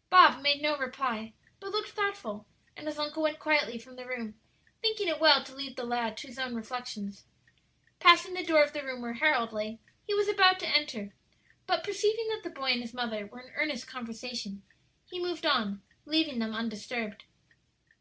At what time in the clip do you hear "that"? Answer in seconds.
12.30-12.42